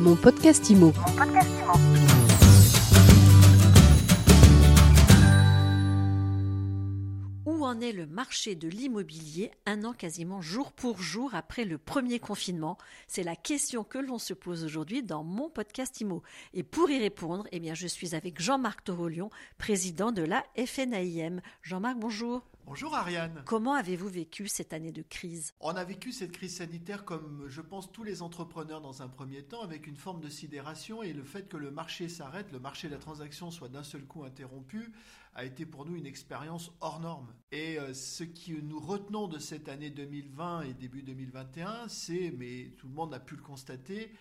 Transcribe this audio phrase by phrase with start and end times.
[0.00, 0.94] Mon podcast IMO.
[7.44, 11.76] Où en est le marché de l'immobilier un an quasiment jour pour jour après le
[11.76, 12.78] premier confinement?
[13.08, 16.22] C'est la question que l'on se pose aujourd'hui dans mon podcast IMO.
[16.54, 19.28] Et pour y répondre, eh bien, je suis avec Jean-Marc Torolion,
[19.58, 21.42] président de la FNAIM.
[21.62, 22.49] Jean-Marc, bonjour.
[22.66, 23.42] Bonjour Ariane.
[23.46, 27.60] Comment avez-vous vécu cette année de crise On a vécu cette crise sanitaire comme je
[27.60, 31.24] pense tous les entrepreneurs dans un premier temps avec une forme de sidération et le
[31.24, 34.92] fait que le marché s'arrête, le marché de la transaction soit d'un seul coup interrompu
[35.34, 37.32] a été pour nous une expérience hors norme.
[37.50, 42.72] Et euh, ce que nous retenons de cette année 2020 et début 2021, c'est, mais
[42.78, 44.12] tout le monde a pu le constater,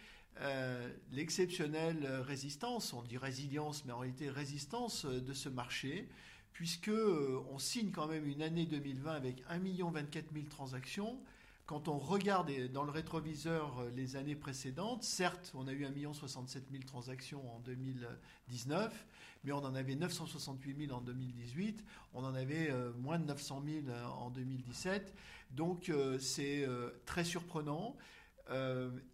[0.41, 6.07] euh, l'exceptionnelle résistance, on dit résilience, mais en réalité résistance de ce marché
[6.53, 9.59] puisque euh, on signe quand même une année 2020 avec 1
[9.91, 11.19] 24 000 transactions.
[11.65, 16.13] Quand on regarde dans le rétroviseur euh, les années précédentes, certes, on a eu 1
[16.13, 19.05] 67 000 transactions en 2019,
[19.43, 21.83] mais on en avait 968 000 en 2018,
[22.13, 25.13] on en avait euh, moins de 900 000 en 2017.
[25.51, 26.67] Donc c'est
[27.05, 27.97] très surprenant.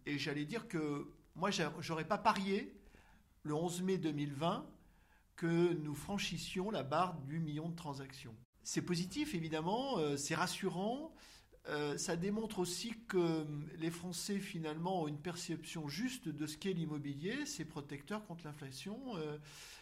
[0.04, 1.48] Et j'allais dire que moi,
[1.80, 2.74] j'aurais pas parié
[3.42, 4.66] le 11 mai 2020
[5.36, 8.34] que nous franchissions la barre du million de transactions.
[8.64, 11.14] C'est positif, évidemment, euh, c'est rassurant.
[11.68, 13.46] Euh, ça démontre aussi que
[13.78, 17.44] les Français, finalement, ont une perception juste de ce qu'est l'immobilier.
[17.46, 19.38] C'est protecteur contre l'inflation, euh,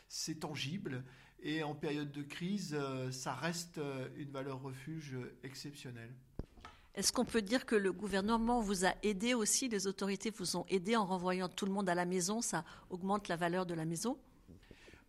[0.08, 1.04] c'est tangible.
[1.42, 2.76] Et en période de crise,
[3.10, 3.78] ça reste
[4.16, 6.14] une valeur refuge exceptionnelle.
[6.94, 10.64] Est-ce qu'on peut dire que le gouvernement vous a aidé aussi, les autorités vous ont
[10.68, 12.40] aidé en renvoyant tout le monde à la maison?
[12.40, 14.16] Ça augmente la valeur de la maison?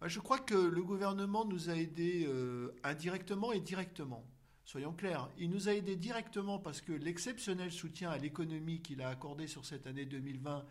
[0.03, 4.25] Je crois que le gouvernement nous a aidés euh, indirectement et directement.
[4.65, 9.09] Soyons clairs, il nous a aidés directement parce que l'exceptionnel soutien à l'économie qu'il a
[9.09, 10.65] accordé sur cette année 2020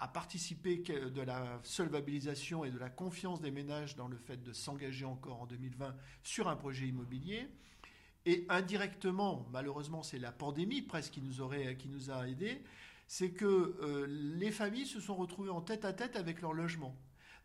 [0.00, 4.52] a participé de la solvabilisation et de la confiance des ménages dans le fait de
[4.52, 7.48] s'engager encore en 2020 sur un projet immobilier.
[8.26, 12.62] Et indirectement, malheureusement, c'est la pandémie presque qui nous, aurait, qui a aidés,
[13.06, 13.46] c'est que
[13.80, 16.94] euh, les familles se sont retrouvées en tête à tête avec leur logement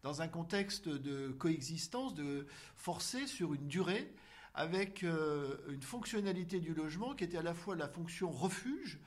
[0.03, 4.13] dans un contexte de coexistence, de forcée sur une durée,
[4.53, 8.99] avec euh, une fonctionnalité du logement qui était à la fois la fonction refuge,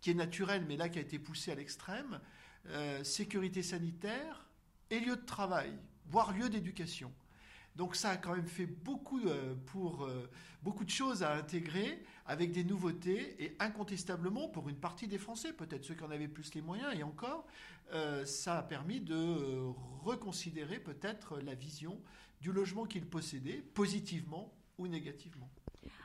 [0.00, 2.20] qui est naturelle, mais là qui a été poussée à l'extrême,
[2.68, 4.46] euh, sécurité sanitaire
[4.90, 5.72] et lieu de travail,
[6.06, 7.12] voire lieu d'éducation.
[7.76, 10.08] Donc ça a quand même fait beaucoup, euh, pour,
[10.62, 15.52] beaucoup de choses à intégrer avec des nouveautés et incontestablement pour une partie des Français,
[15.52, 17.46] peut-être ceux qui en avaient plus les moyens et encore,
[17.92, 19.72] euh, ça a permis de euh,
[20.04, 22.00] reconsidérer peut-être la vision
[22.40, 25.50] du logement qu'ils possédaient, positivement ou négativement.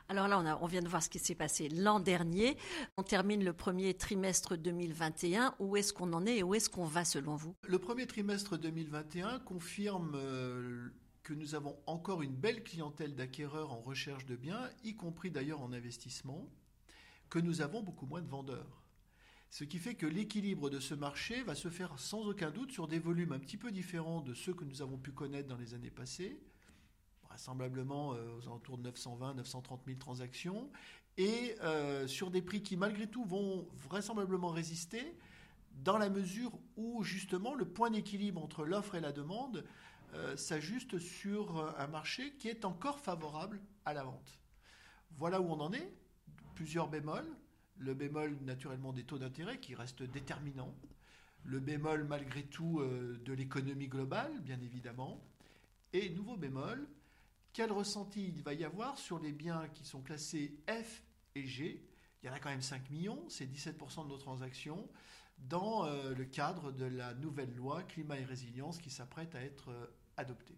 [0.08, 2.56] Alors là, on, a, on, vient de voir ce qui s'est passé l'an dernier.
[2.96, 5.54] On termine le premier trimestre 2021.
[5.58, 7.54] Où est-ce qu'on en est et où est-ce qu'on va selon vous?
[7.66, 10.88] Le premier trimestre 2021 confirme euh,
[11.26, 15.60] que nous avons encore une belle clientèle d'acquéreurs en recherche de biens, y compris d'ailleurs
[15.60, 16.48] en investissement,
[17.30, 18.84] que nous avons beaucoup moins de vendeurs.
[19.50, 22.86] Ce qui fait que l'équilibre de ce marché va se faire sans aucun doute sur
[22.86, 25.74] des volumes un petit peu différents de ceux que nous avons pu connaître dans les
[25.74, 26.40] années passées,
[27.24, 30.70] vraisemblablement euh, aux alentours de 920, 930 000 transactions,
[31.16, 35.18] et euh, sur des prix qui malgré tout vont vraisemblablement résister
[35.82, 39.64] dans la mesure où justement le point d'équilibre entre l'offre et la demande
[40.16, 44.40] euh, s'ajuste sur un marché qui est encore favorable à la vente.
[45.18, 45.92] Voilà où on en est,
[46.54, 47.28] plusieurs bémols.
[47.78, 50.74] Le bémol naturellement des taux d'intérêt qui reste déterminant,
[51.44, 55.22] le bémol malgré tout euh, de l'économie globale, bien évidemment,
[55.92, 56.88] et nouveau bémol,
[57.52, 61.02] quel ressenti il va y avoir sur les biens qui sont classés F
[61.34, 61.86] et G?
[62.22, 64.88] Il y en a quand même 5 millions, c'est 17% de nos transactions,
[65.38, 69.70] dans euh, le cadre de la nouvelle loi climat et résilience qui s'apprête à être
[69.70, 70.56] euh, adoptée.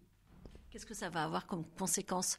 [0.69, 2.37] Qu'est-ce que ça va avoir comme conséquence?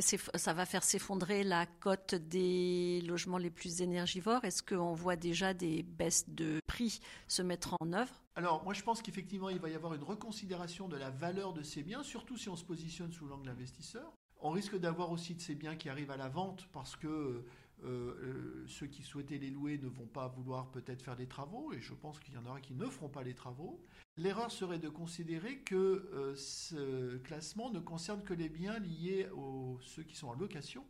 [0.00, 4.44] Ça va faire s'effondrer la cote des logements les plus énergivores?
[4.44, 8.22] Est-ce qu'on voit déjà des baisses de prix se mettre en œuvre?
[8.36, 11.62] Alors, moi, je pense qu'effectivement, il va y avoir une reconsidération de la valeur de
[11.62, 14.12] ces biens, surtout si on se positionne sous l'angle investisseur.
[14.40, 17.44] On risque d'avoir aussi de ces biens qui arrivent à la vente parce que
[17.84, 21.72] euh, euh, ceux qui souhaitaient les louer ne vont pas vouloir peut-être faire des travaux,
[21.72, 23.84] et je pense qu'il y en aura qui ne feront pas les travaux.
[24.16, 25.74] L'erreur serait de considérer que
[26.14, 30.84] euh, ce classement ne concerne que les biens liés aux ceux qui sont en location.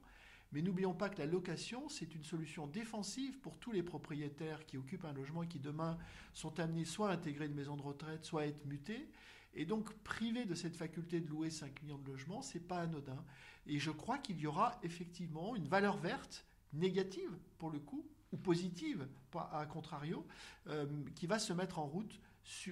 [0.52, 4.78] Mais n'oublions pas que la location, c'est une solution défensive pour tous les propriétaires qui
[4.78, 5.98] occupent un logement et qui demain
[6.34, 9.10] sont amenés soit à intégrer une maison de retraite, soit à être mutés.
[9.54, 13.24] Et donc, priver de cette faculté de louer 5 millions de logements, c'est pas anodin.
[13.66, 16.46] Et je crois qu'il y aura effectivement une valeur verte
[16.76, 20.26] négative pour le coup, ou positive, à contrario,
[20.66, 22.20] euh, qui va se mettre en route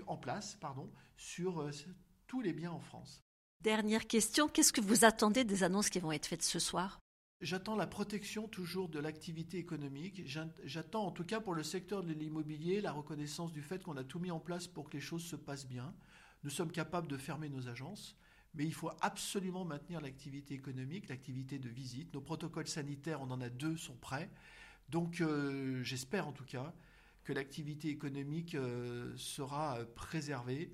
[0.06, 1.69] en place pardon, sur
[2.27, 3.25] tous les biens en France.
[3.61, 7.01] Dernière question, qu'est-ce que vous attendez des annonces qui vont être faites ce soir?
[7.41, 10.23] J'attends la protection toujours de l'activité économique.
[10.65, 14.05] J'attends en tout cas pour le secteur de l'immobilier la reconnaissance du fait qu'on a
[14.05, 15.95] tout mis en place pour que les choses se passent bien.
[16.43, 18.17] Nous sommes capables de fermer nos agences,
[18.55, 22.12] mais il faut absolument maintenir l'activité économique, l'activité de visite.
[22.15, 24.31] Nos protocoles sanitaires, on en a deux, sont prêts.
[24.89, 26.73] Donc euh, j'espère en tout cas
[27.25, 30.71] que l'activité économique euh, sera préservée.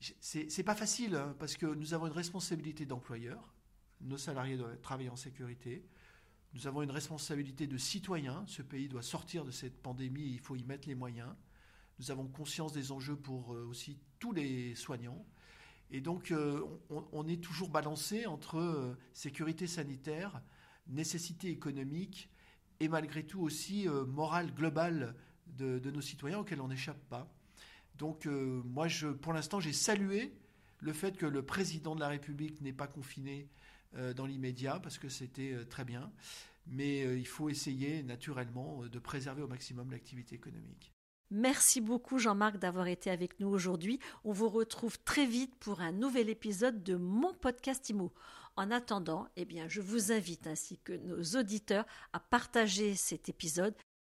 [0.00, 3.50] C'est pas facile hein, parce que nous avons une responsabilité d'employeur
[4.00, 5.84] nos salariés doivent travailler en sécurité.
[6.54, 8.44] Nous avons une responsabilité de citoyen.
[8.46, 11.32] Ce pays doit sortir de cette pandémie et il faut y mettre les moyens.
[11.98, 15.24] Nous avons conscience des enjeux pour euh, aussi tous les soignants.
[15.90, 20.40] Et donc, euh, on, est toujours balancé entre euh, sécurité sanitaire,
[20.86, 22.30] nécessité économique
[22.78, 25.14] et malgré tout aussi morale globale
[25.58, 27.30] de, de, nos citoyens auxquels on n'échappe pas.
[27.98, 30.32] Donc, moi, je, pour l'instant, j'ai salué
[30.78, 33.48] le fait que le président de la République n'est pas confiné
[33.96, 36.12] euh, dans l'immédiat parce que c'était euh, très bien.
[36.66, 40.92] Mais euh, il faut essayer naturellement de préserver au maximum l'activité économique.
[41.30, 44.00] Merci beaucoup Jean-Marc d'avoir été avec nous aujourd'hui.
[44.24, 48.12] On vous retrouve très vite pour un nouvel épisode de mon podcast IMO.
[48.56, 53.74] En attendant, eh bien, je vous invite ainsi que nos auditeurs à partager cet épisode.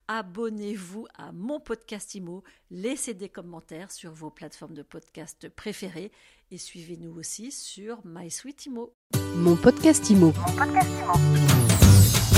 [0.09, 6.13] Abonnez-vous à mon podcast IMO, laissez des commentaires sur vos plateformes de podcast préférées
[6.51, 8.93] et suivez-nous aussi sur MySweetImo.
[9.37, 12.34] Mon podcast Mon podcast Imo.